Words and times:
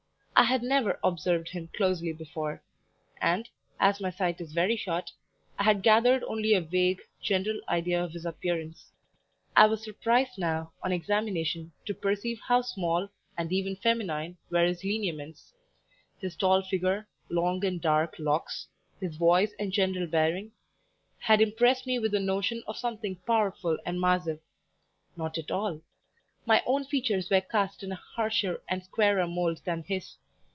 I 0.33 0.45
had 0.45 0.63
never 0.63 0.99
observed 1.03 1.49
him 1.49 1.67
closely 1.71 2.11
before; 2.13 2.63
and, 3.21 3.47
as 3.79 4.01
my 4.01 4.09
sight 4.09 4.41
is 4.41 4.53
very 4.53 4.75
short, 4.75 5.11
I 5.59 5.63
had 5.65 5.83
gathered 5.83 6.23
only 6.23 6.55
a 6.55 6.61
vague, 6.61 6.99
general 7.21 7.61
idea 7.69 8.03
of 8.03 8.13
his 8.13 8.25
appearance; 8.25 8.91
I 9.55 9.67
was 9.67 9.83
surprised 9.83 10.39
now, 10.39 10.71
on 10.81 10.91
examination, 10.91 11.73
to 11.85 11.93
perceive 11.93 12.39
how 12.47 12.63
small, 12.63 13.07
and 13.37 13.53
even 13.53 13.75
feminine, 13.75 14.35
were 14.49 14.65
his 14.65 14.83
lineaments; 14.83 15.53
his 16.19 16.35
tall 16.35 16.63
figure, 16.63 17.07
long 17.29 17.63
and 17.63 17.79
dark 17.79 18.15
locks, 18.17 18.67
his 18.99 19.17
voice 19.17 19.53
and 19.59 19.71
general 19.71 20.07
bearing, 20.07 20.53
had 21.19 21.39
impressed 21.39 21.85
me 21.85 21.99
with 21.99 22.13
the 22.13 22.19
notion 22.19 22.63
of 22.65 22.77
something 22.77 23.15
powerful 23.27 23.77
and 23.85 24.01
massive; 24.01 24.39
not 25.15 25.37
at 25.37 25.51
all: 25.51 25.81
my 26.47 26.63
own 26.65 26.83
features 26.85 27.29
were 27.29 27.41
cast 27.41 27.83
in 27.83 27.91
a 27.91 28.01
harsher 28.15 28.59
and 28.67 28.83
squarer 28.83 29.27
mould 29.27 29.61
than 29.65 29.83
his. 29.83 30.17